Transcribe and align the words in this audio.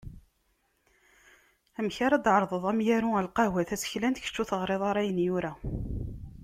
Amek 1.77 1.97
ara 2.05 2.17
d-tɛerḍeḍ 2.19 2.63
amyaru 2.71 3.09
ɣer 3.15 3.23
lqahwa 3.27 3.61
taseklant, 3.69 4.21
kečč 4.23 4.35
ur 4.41 4.47
teɣriḍ 4.47 4.81
ara 4.89 4.99
ayen 5.01 5.19
yura? 5.27 5.53